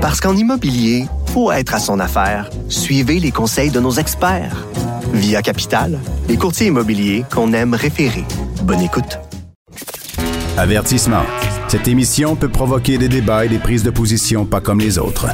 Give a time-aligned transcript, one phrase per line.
[0.00, 2.48] Parce qu'en immobilier, faut être à son affaire.
[2.70, 4.66] Suivez les conseils de nos experts.
[5.12, 8.24] Via Capital, les courtiers immobiliers qu'on aime référer.
[8.62, 9.18] Bonne écoute.
[10.56, 11.24] Avertissement.
[11.68, 15.26] Cette émission peut provoquer des débats et des prises de position pas comme les autres.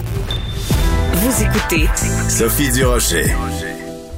[1.13, 1.89] Vous écoutez
[2.29, 3.27] Sophie Durocher.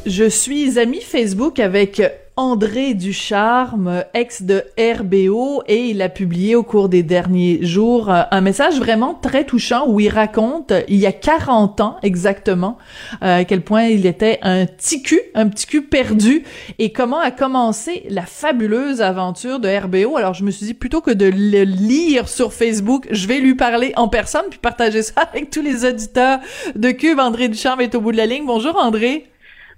[0.07, 2.01] Je suis amie Facebook avec
[2.39, 8.23] André Ducharme, ex de RBO, et il a publié au cours des derniers jours euh,
[8.31, 12.79] un message vraiment très touchant où il raconte, il y a 40 ans exactement,
[13.25, 16.45] euh, à quel point il était un petit cul, un petit cul perdu,
[16.79, 20.17] et comment a commencé la fabuleuse aventure de RBO.
[20.17, 23.57] Alors je me suis dit, plutôt que de le lire sur Facebook, je vais lui
[23.57, 26.39] parler en personne, puis partager ça avec tous les auditeurs
[26.77, 27.19] de Cube.
[27.19, 28.47] André Ducharme est au bout de la ligne.
[28.47, 29.27] Bonjour André.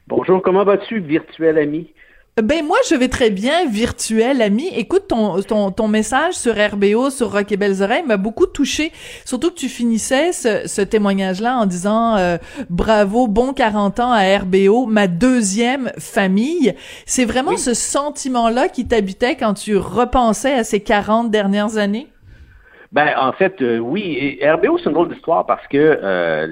[0.08, 1.88] Bonjour, comment vas-tu, virtuel ami?
[2.42, 4.68] Ben moi je vais très bien, virtuel ami.
[4.74, 8.92] Écoute ton ton, ton message sur RBO, sur Rock et Belles Oreilles m'a beaucoup touché.
[9.24, 14.38] Surtout que tu finissais ce, ce témoignage-là en disant euh, bravo, bon 40 ans à
[14.38, 16.74] RBO, ma deuxième famille.
[17.04, 22.08] C'est vraiment ce sentiment-là qui t'habitait quand tu repensais à ces 40 dernières années?
[22.92, 26.48] Ben en fait euh, oui, et RBO c'est une drôle d'histoire parce que euh,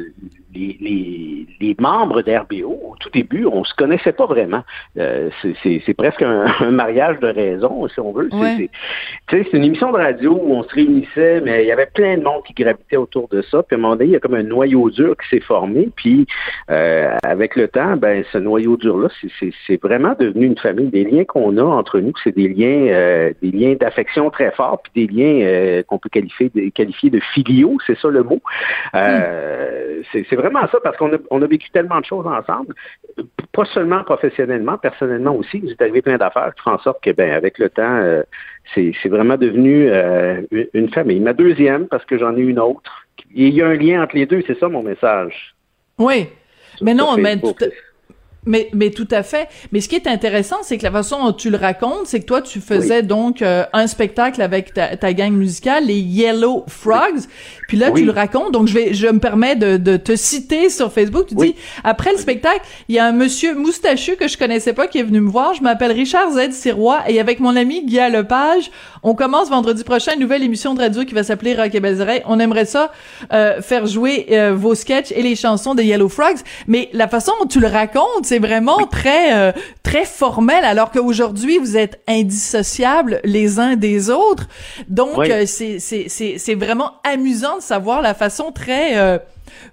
[0.55, 4.63] les, les, membres d'RBO, au tout début, on se connaissait pas vraiment.
[4.99, 5.31] Euh,
[5.63, 8.31] c'est presque un, mariage de raison, si on veut.
[9.31, 12.23] C'est une émission de radio où on se réunissait, mais il y avait plein de
[12.23, 13.63] monde qui gravitait autour de ça.
[13.63, 15.91] Puis à un moment donné, il y a comme un noyau dur qui s'est formé.
[15.95, 16.27] Puis
[16.71, 19.09] euh, avec le temps, ben ce noyau dur-là,
[19.67, 20.89] c'est vraiment devenu une famille.
[20.89, 24.83] Des liens qu'on a entre nous, c'est des liens, euh, des liens d'affection très forts,
[24.83, 28.41] puis des liens qu'on peut qualifier de, qualifier de filiaux, c'est ça le mot.
[28.95, 29.09] Hmm.
[30.13, 32.75] C'est vraiment ça, parce qu'on a, on a vécu tellement de choses ensemble,
[33.53, 35.63] pas seulement professionnellement, personnellement aussi.
[35.65, 38.23] J'ai arrivé plein d'affaires qui font en sorte que, ben, avec le temps, euh,
[38.75, 40.43] c'est, vraiment devenu euh,
[40.75, 41.21] une famille.
[41.21, 43.07] Ma deuxième, parce que j'en ai une autre.
[43.35, 45.55] il y a un lien entre les deux, c'est ça mon message.
[45.99, 46.29] Oui.
[46.81, 47.37] Mais non, mais
[48.47, 49.49] mais, mais tout à fait.
[49.73, 52.25] Mais ce qui est intéressant, c'est que la façon dont tu le racontes, c'est que
[52.25, 57.27] toi, tu faisais donc euh, un spectacle avec ta, ta, gang musicale, les Yellow Frogs.
[57.69, 58.53] Puis là, tu le racontes.
[58.53, 61.27] Donc, je vais, je me permets de, de te citer sur Facebook.
[61.27, 61.55] Tu dis,
[61.85, 65.03] après le spectacle, il y a un monsieur moustachu que je connaissais pas qui est
[65.03, 65.55] venu me voir.
[65.55, 66.53] Je m'appelle Richard Z.
[66.53, 68.71] Sirois et avec mon ami Guy Lepage,
[69.03, 72.23] on commence vendredi prochain une nouvelle émission de radio qui va s'appeler Rock et Belles
[72.27, 72.91] On aimerait ça
[73.33, 76.39] euh, faire jouer euh, vos sketchs et les chansons des Yellow Frogs.
[76.67, 81.59] Mais la façon dont tu le racontes, c'est vraiment très euh, très formel, alors qu'aujourd'hui
[81.59, 84.49] vous êtes indissociables les uns des autres.
[84.89, 89.21] Donc c'est c'est c'est c'est vraiment amusant de savoir la façon très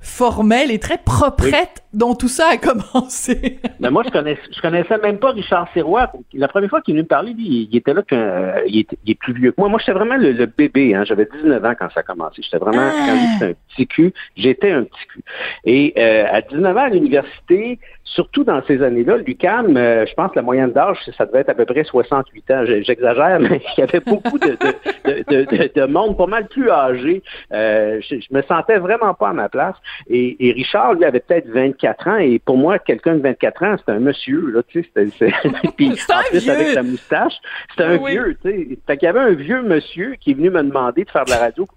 [0.01, 3.59] formelle et très proprette dont tout ça a commencé.
[3.79, 6.11] Mais moi, je connaissais, je connaissais même pas Richard Sirois.
[6.33, 9.33] La première fois qu'il me parler, lui, il était là qu'il euh, il, est, plus
[9.33, 9.69] vieux que moi.
[9.69, 10.93] Moi, j'étais vraiment le, bébé.
[10.93, 11.03] Hein.
[11.05, 12.41] J'avais 19 ans quand ça a commencé.
[12.41, 13.05] J'étais vraiment, ah.
[13.07, 15.23] quand j'étais un petit cul, j'étais un petit cul.
[15.63, 20.31] Et euh, à 19 ans à l'université, surtout dans ces années-là, l'UCAM, euh, je pense
[20.31, 22.65] que la moyenne d'âge, ça devait être à peu près 68 ans.
[22.65, 24.57] J'exagère, mais il y avait beaucoup de,
[25.05, 27.23] de, de, monde pas mal plus âgé.
[27.51, 29.74] je, je me sentais vraiment pas à ma place.
[30.07, 32.17] Et, et Richard, lui, avait peut-être 24 ans.
[32.17, 35.11] Et pour moi, quelqu'un de 24 ans, c'est un monsieur, là, tu sais.
[35.77, 37.33] Puis en plus, avec sa moustache,
[37.71, 38.77] c'était un vieux, tu sais.
[38.87, 41.31] Fait qu'il y avait un vieux monsieur qui est venu me demander de faire de
[41.31, 41.67] la radio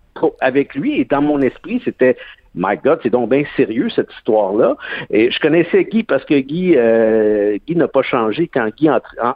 [0.41, 1.01] avec lui.
[1.01, 2.17] Et dans mon esprit, c'était
[2.55, 4.77] My God, c'est donc bien sérieux cette histoire-là.
[5.11, 8.89] Et je connaissais Guy parce que Guy, euh, Guy n'a pas changé quand Guy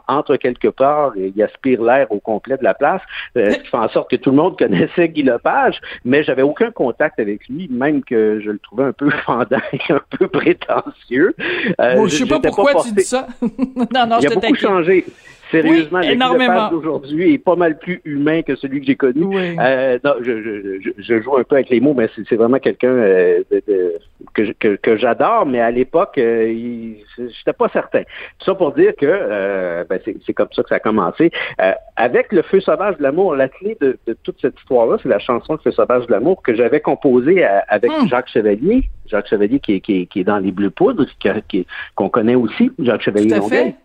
[0.07, 3.01] entre, quelque part et il aspire l'air au complet de la place.
[3.37, 6.41] Euh, ce qui fait en sorte que tout le monde connaissait Guy Lepage, mais j'avais
[6.41, 10.27] aucun contact avec lui, même que je le trouvais un peu fendant et un peu
[10.27, 11.35] prétentieux.
[11.79, 13.27] Euh, je sais pas pourquoi tu dis ça.
[13.41, 15.05] non, non, il a beaucoup changé.
[15.53, 16.69] Sérieusement, oui, énormément.
[16.69, 19.37] d'aujourd'hui est pas mal plus humain que celui que j'ai connu.
[19.59, 22.89] Euh, non, je, je, je, joue un peu avec les mots, mais c'est vraiment quelqu'un
[23.03, 23.43] euh,
[24.33, 28.03] que, que, que j'adore, mais à l'époque, euh, j'étais pas certain.
[28.39, 31.31] Tout ça pour dire que euh, ben c'est comme ça que ça a commencé.
[31.95, 35.19] Avec le Feu sauvage de l'amour, la clé de, de toute cette histoire-là, c'est la
[35.19, 38.07] chanson Le Feu sauvage de l'amour que j'avais composée avec hmm.
[38.07, 38.89] Jacques Chevalier.
[39.05, 41.05] Jacques Chevalier qui est, qui qui est dans les Bleus Poudres,
[41.95, 43.75] qu'on connaît aussi, Jacques Chevalier Longueuil.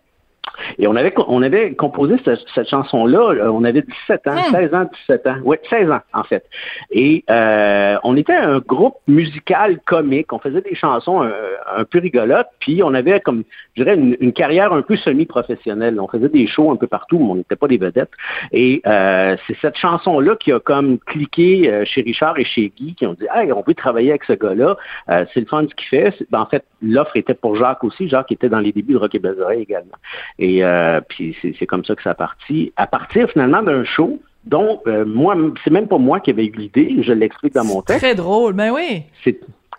[0.78, 4.74] Et on avait, on avait composé cette, chanson-là, euh, on avait 17 ans, 16 hmm.
[4.74, 5.36] ans, 17 ans.
[5.44, 6.44] Oui, 16 ans, en fait.
[6.90, 10.32] Et euh, on était un groupe musical comique.
[10.32, 13.44] On faisait des chansons un, peu rigolotes, puis on avait comme,
[13.76, 15.98] je dirais, une, carrière un peu semi-professionnelle.
[16.00, 18.10] On faisait des shows un peu partout, mais on n'était pas des vedettes.
[18.52, 23.06] Et euh, c'est cette chanson-là qui a comme cliqué chez Richard et chez Guy, qui
[23.06, 24.76] ont dit, hey, on veut travailler avec ce gars-là.
[25.08, 26.14] c'est le fun ce qu'il fait.
[26.30, 28.08] Ben, en fait, l'offre était pour Jacques aussi.
[28.08, 29.20] Jacques était dans les débuts de Rock et
[29.60, 29.96] également.
[30.38, 32.72] Et euh, puis c'est comme ça que ça a parti.
[32.76, 36.52] À partir finalement d'un show Donc, euh, moi, c'est même pas moi qui avais eu
[36.52, 38.02] l'idée, je l'explique dans mon texte.
[38.02, 39.02] Très drôle, mais ben oui.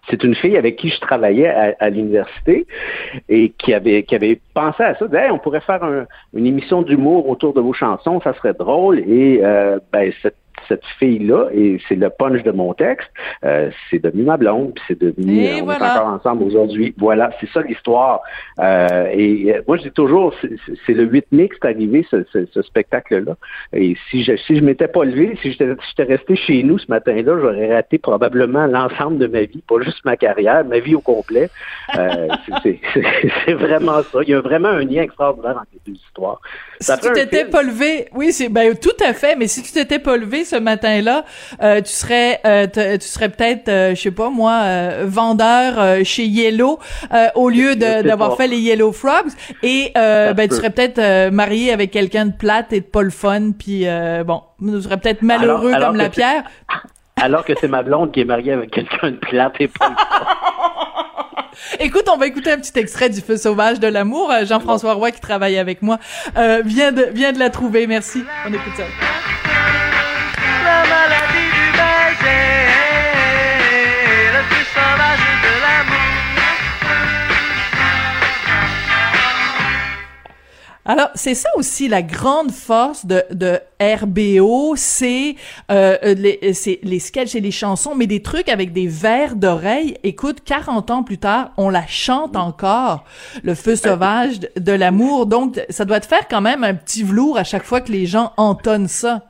[0.10, 1.48] C'est une fille avec qui je travaillais
[1.80, 2.66] à, l'université
[3.28, 5.06] et qui avait qui avait pensé à ça.
[5.14, 5.84] Hey, on pourrait faire
[6.34, 9.00] une émission d'humour autour de vos chansons, ça serait drôle.
[9.00, 10.38] Et euh, ben, cette
[10.70, 13.10] cette fille-là, et c'est le punch de mon texte,
[13.44, 16.94] euh, c'est devenu ma blonde, puis c'est devenu, euh, on est encore ensemble aujourd'hui.
[16.98, 18.22] Voilà, c'est ça l'histoire.
[18.60, 20.34] Euh, et moi, je dis toujours,
[20.86, 23.36] c'est le 8 mai que c'est arrivé, ce, ce, spectacle-là.
[23.74, 27.40] Et si je si je m'étais pas levé, si j'étais resté chez nous ce matin-là,
[27.42, 31.50] j'aurais raté probablement l'ensemble de ma vie, pas juste ma carrière, ma vie au complet.
[32.64, 34.20] c'est vraiment ça.
[34.22, 36.40] Il y a vraiment un lien extraordinaire entre les deux histoires.
[36.80, 40.00] Si tu t'étais pas levé, oui, c'est ben tout à fait, mais si tu t'étais
[40.00, 41.26] pas levé ce matin-là,
[41.62, 44.64] euh, tu serais euh, tu serais peut-être euh, je sais pas moi
[45.06, 46.80] vendeur chez Yellow
[47.36, 49.32] au lieu d'avoir fait les Yellow Frogs
[49.64, 53.52] et ben tu serais peut-être marié avec quelqu'un de plate et de pas le fun
[53.58, 53.86] puis
[54.26, 56.44] bon, tu serais peut-être malheureux comme la pierre.
[57.22, 59.96] Alors que c'est ma blonde qui est mariée avec quelqu'un de plate et pas le
[59.96, 60.20] fun.
[61.80, 64.32] Écoute, on va écouter un petit extrait du Feu sauvage de l'amour.
[64.32, 66.00] Euh, Jean-François Roy, qui travaille avec moi,
[66.38, 67.88] euh, vient, de, vient de la trouver.
[67.88, 68.24] Merci.
[68.46, 69.49] On écoute ça.
[72.22, 72.50] De.
[80.90, 85.36] Alors, c'est ça aussi la grande force de, de RBO, c'est
[85.70, 86.40] euh, les,
[86.82, 89.98] les sketchs et les chansons, mais des trucs avec des vers d'oreille.
[90.02, 93.04] Écoute, 40 ans plus tard, on la chante encore,
[93.44, 95.28] le feu sauvage de l'amour.
[95.28, 98.08] Donc, ça doit te faire quand même un petit velours à chaque fois que les
[98.08, 99.29] gens entonnent ça.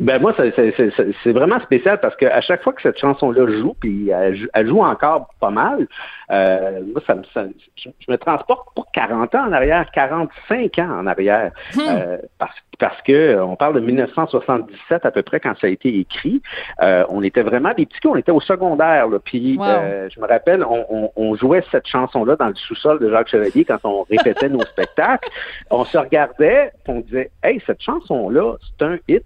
[0.00, 4.66] Ben moi, c'est vraiment spécial parce qu'à chaque fois que cette chanson-là joue, puis elle,
[4.66, 5.86] joue encore pas mal,
[6.30, 7.44] euh, moi, ça, ça
[7.76, 11.80] je, me transporte pas 40 ans en arrière, 45 ans en arrière, hmm.
[11.80, 15.98] euh, parce, parce que on parle de 1977 à peu près quand ça a été
[15.98, 16.42] écrit.
[16.82, 20.26] Euh, on était vraiment des petits on était au secondaire, là, puis euh, je me
[20.26, 24.48] rappelle, on, on jouait cette chanson-là dans le sous-sol de Jacques Chevalier quand on répétait
[24.48, 25.28] nos spectacles.
[25.70, 29.24] On se regardait, on disait, hey, cette chanson-là, c'est un hit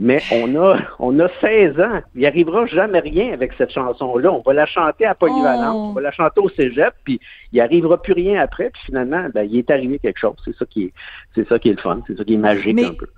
[0.00, 2.00] mais on a, on a 16 ans.
[2.14, 4.32] Il arrivera jamais rien avec cette chanson-là.
[4.32, 5.88] On va la chanter à Polyvalence, oh.
[5.90, 7.20] on va la chanter au cégep, puis
[7.52, 8.70] il arrivera plus rien après.
[8.70, 10.36] Puis finalement, ben, il est arrivé quelque chose.
[10.44, 10.92] C'est ça qui est,
[11.34, 12.00] c'est ça qui est le fun.
[12.06, 13.08] C'est ça qui est magique un peu.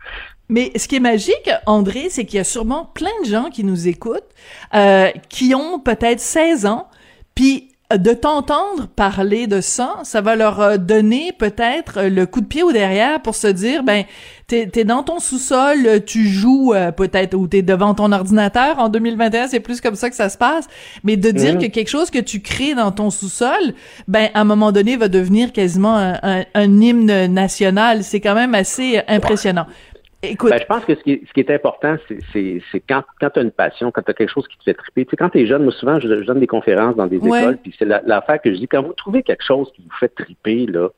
[0.49, 3.63] Mais ce qui est magique, André, c'est qu'il y a sûrement plein de gens qui
[3.63, 4.25] nous écoutent,
[4.75, 6.89] euh, qui ont peut-être 16 ans,
[7.35, 12.41] puis de t'entendre parler de ça, ça va leur euh, donner peut-être euh, le coup
[12.41, 14.05] de pied au derrière pour se dire, ben,
[14.47, 18.79] t'es es dans ton sous-sol, tu joues euh, peut-être, ou t'es devant ton ordinateur.
[18.79, 20.67] En 2021, c'est plus comme ça que ça se passe.
[21.03, 23.75] Mais de dire que quelque chose que tu crées dans ton sous-sol,
[24.07, 28.05] ben, à un moment donné, va devenir quasiment un, un hymne national.
[28.05, 29.67] C'est quand même assez impressionnant.
[30.23, 30.51] Écoute.
[30.51, 31.97] Ben, je pense que ce qui est, ce qui est important,
[32.33, 34.75] c'est quand, quand tu as une passion, quand tu as quelque chose qui te fait
[34.75, 35.05] triper.
[35.07, 37.59] Tu sais, quand tu es jeune, moi souvent, je, donne des conférences dans des écoles,
[37.63, 40.67] puis c'est l'affaire que je dis, quand vous trouvez quelque chose qui vous fait triper,
[40.67, 40.89] là,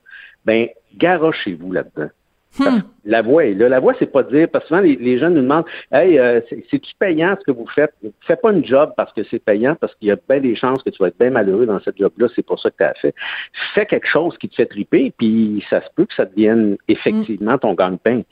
[0.44, 2.10] ben, garochez-vous là-dedans.
[2.58, 2.80] Hmm.
[3.06, 3.68] La voix est là.
[3.70, 6.40] La voix, c'est pas dire, parce que souvent, les, les jeunes nous demandent Hey, euh,
[6.70, 7.94] c'est-tu payant ce que vous faites?
[8.26, 10.82] Fais pas une job parce que c'est payant, parce qu'il y a bien des chances
[10.82, 12.94] que tu vas être bien malheureux dans cette job-là, c'est pour ça que tu as
[12.94, 13.14] fait.
[13.74, 17.56] Fais quelque chose qui te fait triper, puis ça se peut que ça devienne effectivement
[17.56, 18.22] ton gagne-pain.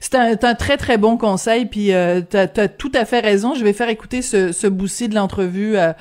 [0.00, 3.54] C'est un, un, très très bon conseil, puis euh, tu as, tout à fait raison.
[3.54, 5.92] Je vais faire écouter ce, ce boussi de l'entrevue euh,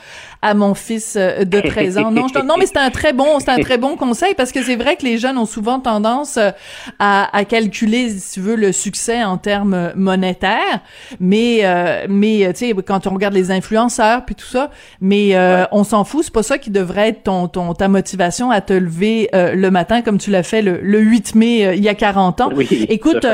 [0.41, 2.11] à mon fils euh, de 13 ans.
[2.11, 4.75] Non, non mais c'est un très bon, c'est un très bon conseil parce que c'est
[4.75, 6.51] vrai que les jeunes ont souvent tendance euh,
[6.99, 10.81] à, à, calculer, si tu veux, le succès en termes monétaires,
[11.19, 11.63] mais
[12.09, 14.69] mais tu sais quand on regarde les influenceurs puis tout ça,
[15.01, 15.35] mais
[15.71, 16.23] on s'en fout.
[16.25, 20.01] C'est pas ça qui devrait être ton, ton ta motivation à te lever le matin
[20.01, 22.49] comme tu l'as fait le, le 8 mai il y a 40 ans.
[22.53, 23.25] Oui, Écoute.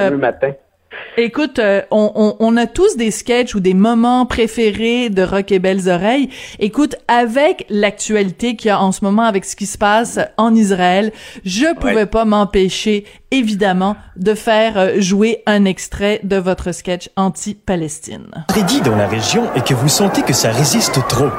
[1.16, 5.60] Écoute, euh, on, on, a tous des sketchs ou des moments préférés de Rock et
[5.60, 6.30] Belles Oreilles.
[6.60, 10.56] Écoute, avec l'actualité qu'il y a en ce moment avec ce qui se passe en
[10.56, 11.12] Israël,
[11.46, 18.46] je pouvais pas m'empêcher, évidemment, de faire euh, jouer un extrait de votre sketch anti-Palestine.
[18.66, 21.30] dit dans la région et que vous sentez que ça résiste trop.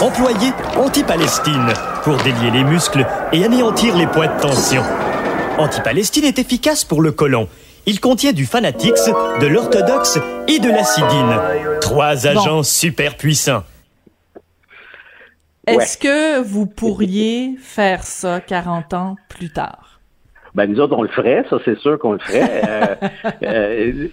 [0.00, 1.72] Employez anti-Palestine
[2.04, 4.82] pour délier les muscles et anéantir les points de tension.
[5.58, 7.48] Anti-Palestine est efficace pour le côlon
[7.86, 9.10] il contient du Fanatix,
[9.40, 11.80] de l'orthodoxe et de l'acidine.
[11.80, 13.62] Trois agents super puissants.
[15.66, 20.00] Est-ce que vous pourriez faire ça 40 ans plus tard?
[20.54, 22.62] Ben, nous autres, on le ferait, ça, c'est sûr qu'on le ferait.
[22.68, 22.94] Euh,
[23.42, 24.08] euh,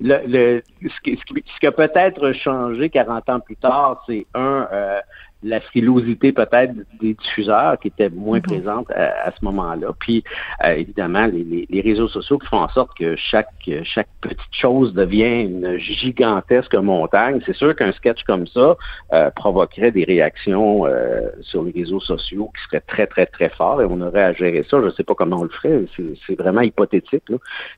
[0.00, 5.00] le, ce, qui, a peut-être changé 40 ans plus tard, c'est un, euh,
[5.44, 8.44] la frilosité peut-être des diffuseurs qui étaient moins mhm.
[8.44, 9.88] présentes à, ce moment-là.
[9.98, 10.24] Puis
[10.64, 13.48] euh, évidemment, les, les, réseaux sociaux qui font en sorte que chaque
[13.82, 17.40] chaque petite chose devient une gigantesque montagne.
[17.44, 18.76] C'est sûr qu'un sketch comme ça
[19.12, 23.82] euh, provoquerait des réactions euh, sur les réseaux sociaux qui seraient très très très forts
[23.82, 24.80] et on aurait à gérer ça.
[24.80, 25.84] Je ne sais pas comment on le ferait.
[26.26, 27.24] C'est vraiment hypothétique.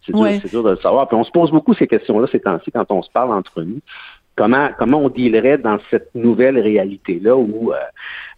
[0.04, 1.08] C'est dur, dur, de le savoir.
[1.08, 3.80] Puis on se pose beaucoup ces questions-là ces temps-ci quand on se parle entre nous
[4.36, 7.76] comment comment on dealerait dans cette nouvelle réalité là où, euh,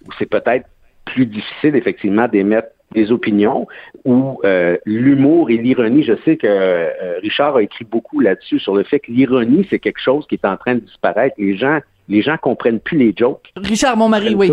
[0.07, 0.67] où c'est peut-être
[1.05, 3.67] plus difficile effectivement d'émettre des opinions
[4.05, 8.75] où euh, l'humour et l'ironie, je sais que euh, Richard a écrit beaucoup là-dessus sur
[8.75, 11.35] le fait que l'ironie c'est quelque chose qui est en train de disparaître.
[11.39, 13.53] Les gens les gens comprennent plus les jokes.
[13.57, 14.51] Richard mon mari, oui.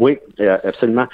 [0.00, 1.06] Oui, euh, absolument.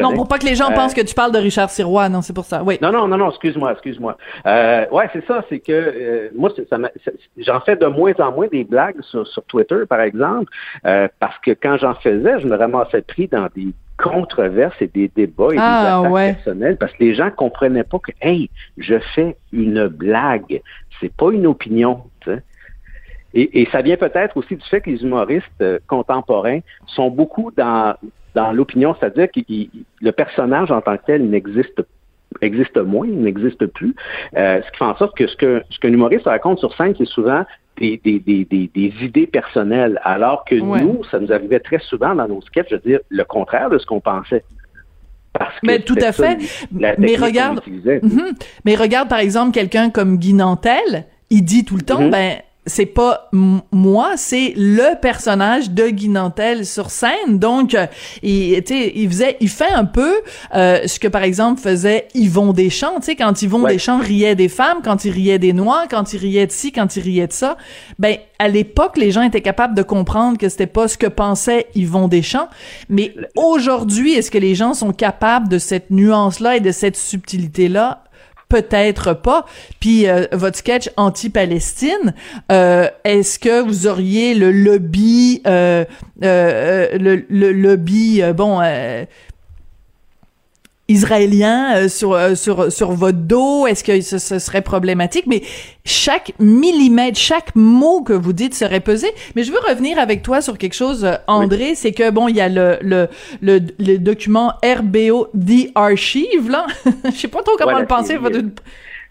[0.00, 2.22] Non, pour pas que les gens pensent euh, que tu parles de Richard Sirois, non,
[2.22, 2.62] c'est pour ça.
[2.64, 2.78] Oui.
[2.80, 4.16] Non, non, non, non, excuse-moi, excuse-moi.
[4.46, 6.78] Euh, ouais, c'est ça, c'est que euh, moi, ça,
[7.36, 10.50] j'en fais de moins en moins des blagues sur, sur Twitter, par exemple,
[10.82, 15.48] parce que quand j'en faisais, je me ramassais pris dans des controverses et des débats
[15.50, 19.36] et des ah, attaques personnelles parce que les gens comprenaient pas que, hey, je fais
[19.52, 20.62] une blague,
[20.98, 22.04] c'est pas une opinion.
[22.20, 22.30] Tu
[23.32, 27.94] et, ça vient peut-être aussi du fait que les humoristes contemporains sont beaucoup dans
[28.34, 29.40] dans l'opinion, c'est-à-dire que
[30.00, 31.82] le personnage en tant que tel n'existe
[32.40, 33.94] existe moins, n'existe plus.
[34.36, 36.94] Euh, ce qui fait en sorte que ce que ce qu'un humoriste raconte sur scène,
[36.96, 37.44] c'est souvent
[37.76, 42.28] des, des, des, des, idées personnelles, alors que nous, ça nous arrivait très souvent dans
[42.28, 44.44] nos sketchs, je veux dire, le contraire de ce qu'on pensait.
[45.32, 46.38] Parce que mais tout à fait.
[46.70, 48.32] mais regarde, mhm.
[48.64, 52.10] mais regarde par exemple quelqu'un comme Guy Nantel, il dit tout le temps, mhm.
[52.10, 52.36] ben
[52.66, 53.28] c'est pas
[53.72, 57.38] moi, c'est le personnage de Guy Nantel sur scène.
[57.38, 57.86] Donc, euh,
[58.22, 60.16] il, il faisait, il fait un peu
[60.54, 62.96] euh, ce que par exemple faisait Yvon Deschamps.
[63.00, 66.18] Tu sais, quand Yvon Deschamps riait des femmes, quand il riait des noirs, quand il
[66.18, 67.56] riait de ci, quand il riait de ça.
[67.98, 71.66] Ben, à l'époque, les gens étaient capables de comprendre que c'était pas ce que pensait
[71.74, 72.48] Yvon Deschamps.
[72.88, 78.04] Mais aujourd'hui, est-ce que les gens sont capables de cette nuance-là et de cette subtilité-là?
[78.50, 79.46] Peut-être pas.
[79.80, 82.14] Puis euh, votre sketch anti-Palestine,
[82.52, 85.86] euh, est-ce que vous auriez le lobby, euh,
[86.20, 88.60] le, le, lobby, bon,
[90.90, 93.66] israélien euh, sur euh, sur sur votre dos?
[93.66, 95.26] Est-ce que ce, serait problématique?
[95.26, 95.42] Mais
[95.84, 99.08] chaque millimètre, chaque mot que vous dites serait pesé.
[99.36, 101.74] Mais je veux revenir avec toi sur quelque chose, euh, André.
[101.74, 103.08] C'est que bon, il y a le le
[103.40, 106.66] le, le document RBO The Archive là.
[107.04, 108.18] je sais pas trop comment le penser.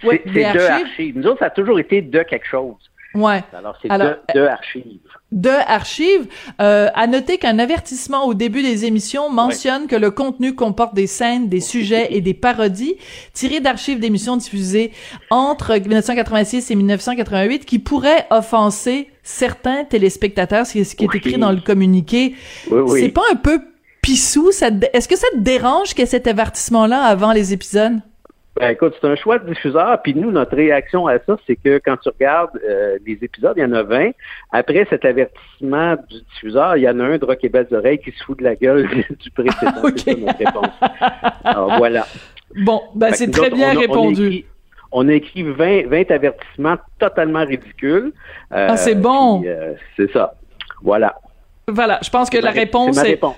[0.01, 1.17] C'est de archives.
[1.17, 2.88] Nous autres, ça a toujours été de quelque chose.
[3.15, 3.43] Ouais.
[3.53, 4.99] Alors, c'est de, de archives
[5.31, 6.27] de archives.
[6.59, 11.07] Euh, à noter qu'un avertissement au début des émissions mentionne que le contenu comporte des
[11.07, 12.95] scènes, des sujets et des parodies
[13.33, 14.91] tirés d'archives d'émissions diffusées
[15.29, 21.61] entre 1986 et 1988 qui pourraient offenser certains téléspectateurs, ce qui est écrit dans le
[21.61, 22.35] communiqué.
[22.87, 23.61] C'est pas un peu
[24.01, 24.49] pissou?
[24.49, 27.99] Est-ce que ça te dérange qu'il y ait cet avertissement-là avant les épisodes?
[28.59, 31.79] Ben, écoute, c'est un choix de diffuseur, puis nous, notre réaction à ça, c'est que
[31.83, 34.11] quand tu regardes euh, les épisodes, il y en a 20.
[34.51, 37.99] Après cet avertissement du diffuseur, il y en a un de Rock et Belles Oreilles
[37.99, 38.85] qui se fout de la gueule
[39.19, 39.81] du précédent.
[39.95, 40.67] c'est notre réponse.
[41.45, 42.05] Alors, voilà.
[42.57, 44.43] Bon, ben, c'est très bien répondu.
[44.91, 48.11] On a écrit, 20, 20 avertissements totalement ridicules.
[48.51, 49.41] ah, c'est bon.
[49.45, 50.33] Euh, c'est ça.
[50.81, 51.15] Voilà.
[51.67, 53.11] Voilà, je pense que la réponse est...
[53.11, 53.37] Réponse.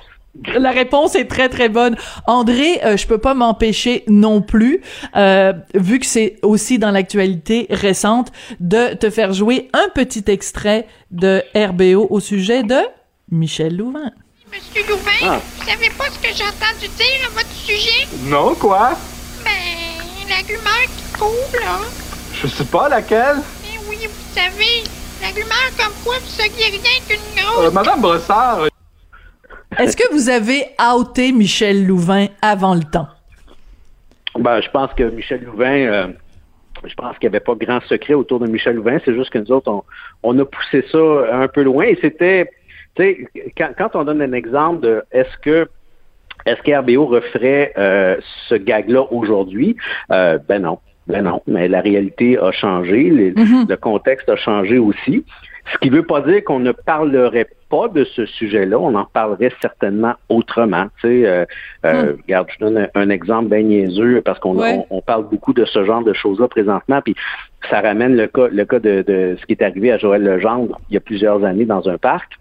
[0.56, 1.98] La réponse est très très bonne.
[2.26, 4.82] André, euh, je peux pas m'empêcher non plus,
[5.16, 10.88] euh, vu que c'est aussi dans l'actualité récente, de te faire jouer un petit extrait
[11.12, 12.80] de RBO au sujet de
[13.30, 14.12] Michel Louvain.
[14.52, 15.40] Monsieur Louvain, ah.
[15.58, 18.08] vous savez pas ce que j'ai entendu dire à votre sujet?
[18.24, 18.92] Non, quoi?
[19.44, 21.80] Ben, l'argument qui coule, là.
[22.34, 23.38] Je sais pas laquelle.
[23.66, 24.84] Eh oui, vous savez,
[25.22, 27.66] l'argument comme quoi vous seriez rien qu'une grosse...
[27.66, 28.68] Euh, Madame Brossard,
[29.80, 30.64] est-ce que vous avez
[30.98, 33.08] outé Michel Louvain avant le temps?
[34.38, 36.08] Ben, je pense que Michel Louvain, euh,
[36.86, 39.00] je pense qu'il n'y avait pas grand secret autour de Michel Louvain.
[39.06, 39.84] C'est juste que nous autres,
[40.24, 40.98] on, a poussé ça
[41.34, 41.86] un peu loin.
[41.86, 42.50] Et c'était,
[42.96, 45.68] tu sais, quand, on donne un exemple de est-ce que
[46.46, 49.76] est-ce qu'RBO referait euh, ce gag-là aujourd'hui?
[50.12, 50.80] Euh, ben non.
[51.08, 53.68] Ben non, mais la réalité a changé, mm-hmm.
[53.68, 55.26] le contexte a changé aussi.
[55.74, 59.06] Ce qui ne veut pas dire qu'on ne parlerait pas de ce sujet-là, on en
[59.06, 60.88] parlerait certainement autrement.
[61.00, 61.46] Tu sais, euh,
[61.86, 62.18] euh, hmm.
[62.24, 64.60] regarde, je donne un, exemple bien niaiseux parce qu'on
[64.90, 67.16] on, parle beaucoup de ce genre de choses-là présentement, puis
[67.70, 70.80] ça ramène le cas, le cas de, de, ce qui est arrivé à Joël Legendre
[70.90, 72.34] il y a plusieurs années dans un parc.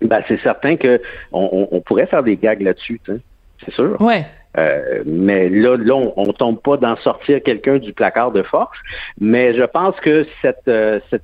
[0.00, 1.00] Ben, c'est certain que
[1.32, 4.00] on, on, pourrait faire des gags là-dessus, c'est sûr.
[4.00, 4.26] Ouais.
[4.58, 8.76] Euh, mais là, là, on, ne tombe pas d'en sortir quelqu'un du placard de force.
[9.20, 10.70] Mais je pense que cette,
[11.10, 11.22] cette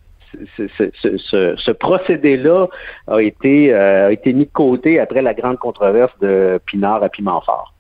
[0.56, 2.66] ce, procédé-là
[3.06, 7.75] a été, a été mis de côté après la grande controverse de Pinard à Pimentfort.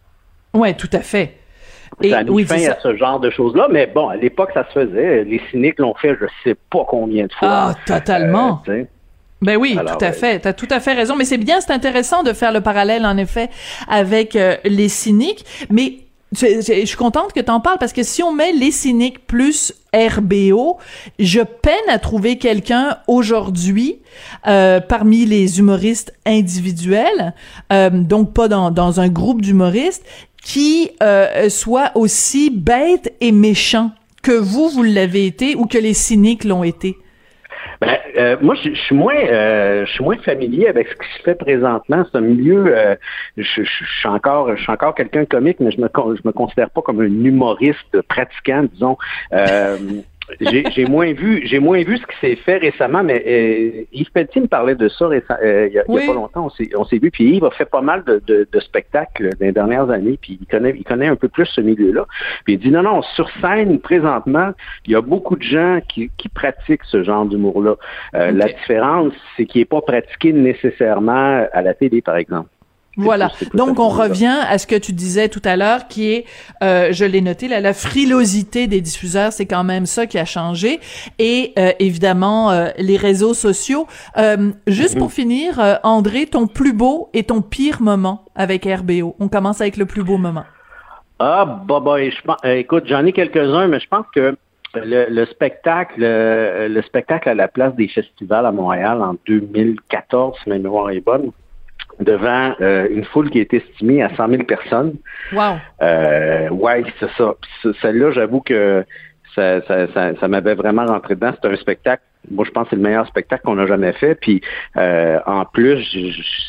[0.54, 1.34] Oui, tout à fait.
[2.02, 4.64] Et, ça a mis fin à ce genre de choses-là, mais bon, à l'époque, ça
[4.68, 5.24] se faisait.
[5.24, 7.48] Les cyniques l'ont fait je sais pas combien de fois.
[7.50, 8.62] Ah, totalement.
[9.40, 10.40] Ben oui, tout à fait.
[10.40, 11.16] Tu as tout à fait raison.
[11.16, 13.48] Mais c'est bien, c'est intéressant de faire le parallèle, en effet,
[13.88, 15.44] avec euh, les cyniques.
[15.70, 15.94] Mais
[16.32, 19.72] je, suis contente que tu en parles parce que si on met les cyniques plus
[19.94, 20.78] RBO,
[21.18, 23.98] je peine à trouver quelqu'un aujourd'hui
[24.46, 27.34] euh, parmi les humoristes individuels,
[27.72, 30.04] euh, donc pas dans, dans un groupe d'humoristes,
[30.44, 33.92] qui euh, soit aussi bête et méchant
[34.22, 36.96] que vous, vous l'avez été ou que les cyniques l'ont été.
[37.80, 41.22] Ben, euh, moi, je, suis moins, euh, je suis moins familier avec ce qui se
[41.22, 42.04] fait présentement.
[42.12, 42.76] Un milieu.
[42.76, 42.96] Euh,
[43.36, 46.70] je, suis encore, je suis encore quelqu'un de comique, mais je me, je me considère
[46.70, 48.96] pas comme un humoriste pratiquant, disons
[50.40, 54.42] j'ai moins vu j'ai moins vu ce qui s'est fait récemment, mais euh, Yves Pelletier
[54.42, 56.48] me parlait de ça euh, il y, a, pas longtemps.
[56.76, 59.90] On s'est vu, puis Yves a fait pas mal de, de, spectacles dans les dernières
[59.90, 62.06] années, puis il connaît il connaît un peu plus ce milieu-là.
[62.44, 64.52] Puis il dit non non sur scène présentement,
[64.86, 67.76] il y a beaucoup de gens qui, qui pratiquent ce genre d'humour-là.
[68.14, 72.48] Euh, la différence, c'est qu'il n'est pas pratiqué nécessairement à la télé, par exemple.
[72.98, 73.30] Voilà.
[73.54, 76.24] Donc on revient à ce que tu disais tout à l'heure, qui est,
[76.62, 80.80] euh, je l'ai noté, la frilosité des diffuseurs, c'est quand même ça qui a changé,
[81.18, 83.86] et euh, évidemment euh, les réseaux sociaux.
[84.66, 85.12] juste pour mhm.
[85.12, 89.14] finir, André, ton plus beau et ton pire moment avec RBO.
[89.20, 90.44] On commence avec le plus beau moment.
[91.20, 94.36] Ah, bah, bah je écoute, j'en ai quelques-uns, mais je pense que
[94.74, 100.58] le, spectacle, le, spectacle à la place des festivals à Montréal en 2014, si ma
[100.58, 101.30] mémoire est bonne,
[102.00, 104.94] devant euh, une foule qui est estimée à 100 000 personnes.
[105.32, 105.56] Wow.
[105.82, 107.34] Euh, ouais, c'est ça.
[107.80, 108.84] Celle-là, j'avoue que
[109.34, 111.32] ça, ça, ça, ça m'avait vraiment rentré dedans.
[111.34, 114.14] C'était un spectacle moi, je pense que c'est le meilleur spectacle qu'on a jamais fait.
[114.14, 114.40] Puis,
[114.76, 115.82] euh, en plus,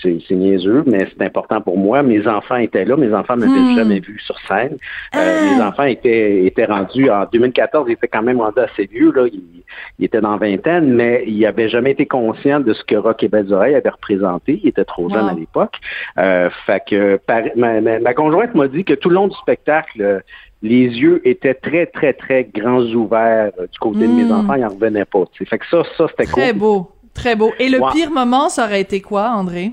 [0.01, 2.03] c'est niaiseux, mais c'est important pour moi.
[2.03, 2.98] Mes enfants étaient là.
[2.98, 3.75] Mes enfants m'avaient hmm.
[3.75, 4.77] jamais vu sur scène.
[5.15, 5.17] Euh,
[5.51, 5.55] ah.
[5.55, 9.12] Mes enfants étaient, étaient rendus, en 2014, ils étaient quand même rendus assez vieux.
[9.13, 9.27] Là.
[9.27, 13.27] Ils, étaient dans vingtaine, mais ils n'avaient jamais été conscients de ce que Rock et
[13.27, 14.59] Belles Oreilles avait représenté.
[14.63, 15.75] Ils étaient trop jeunes à l'époque.
[16.17, 17.19] Euh, fait que
[17.55, 20.24] ma, ma, conjointe m'a dit que tout le long du spectacle,
[20.61, 24.31] les yeux étaient très, très, très grands ouverts euh, du côté de mes hmm.
[24.31, 25.24] enfants, ils n'en revenaient pas.
[25.33, 26.43] Fait que ça, ça, c'était cool.
[26.43, 27.51] Très beau, très beau.
[27.59, 29.72] Et le pire moment, ça aurait été quoi, André?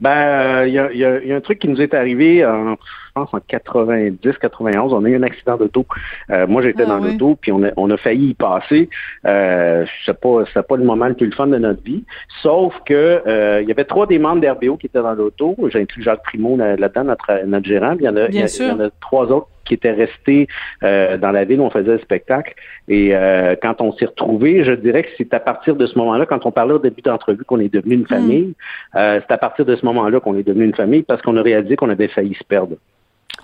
[0.00, 2.76] Ben, il y, a, un truc qui nous est arrivé en, je
[3.14, 4.92] pense, en 90, 91.
[4.92, 5.86] On a eu un accident d'auto.
[6.30, 8.90] Euh, moi, j'étais ah dans l'auto, puis on a, on a failli y passer.
[9.24, 12.04] Euh, c'est pas, c'est pas le moment le plus fun de notre vie.
[12.42, 15.56] Sauf que euh, il y avait trois des membres d'RBO qui étaient dans l'auto.
[15.68, 17.94] J'ai inclus Jacques Primo là-dedans, notre, notre gérant.
[17.98, 20.48] il y en a, il y en a trois autres qui étaient restés
[20.82, 22.54] euh, dans la ville où on faisait le spectacle.
[22.88, 26.26] Et euh, quand on s'est retrouvés, je dirais que c'est à partir de ce moment-là,
[26.26, 28.06] quand on parlait au début d'entrevue qu'on est devenu une hmm.
[28.06, 28.54] famille,
[28.96, 31.42] euh, c'est à partir de ce moment-là qu'on est devenu une famille parce qu'on a
[31.42, 32.76] réalisé qu'on avait failli se perdre.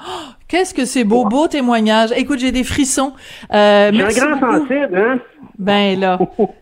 [0.00, 2.10] Oh, qu'est-ce que c'est beau, beau témoignage.
[2.16, 3.12] Écoute, j'ai des frissons.
[3.52, 5.18] Euh, j'ai un grand sensible, hein?
[5.58, 6.18] Ben là.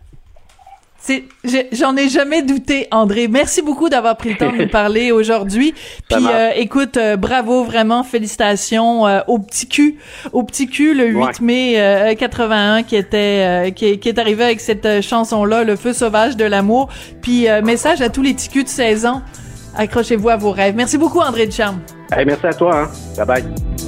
[1.72, 3.28] j'en ai jamais douté, André.
[3.28, 5.74] Merci beaucoup d'avoir pris le temps de nous parler aujourd'hui.
[6.08, 9.98] Puis euh, écoute, euh, bravo vraiment, félicitations euh, au petit cul,
[10.32, 15.44] au petit cul le 8 mai 81 qui était qui, est arrivé avec cette chanson
[15.44, 16.88] là, le feu sauvage de l'amour.
[17.22, 19.22] Puis message à tous les petits culs de 16 ans.
[19.76, 20.74] Accrochez-vous à vos rêves.
[20.74, 21.80] Merci beaucoup, André Ducharme.
[22.11, 22.82] Hey, merci à toi.
[22.82, 22.90] Hein.
[23.16, 23.88] Bye bye.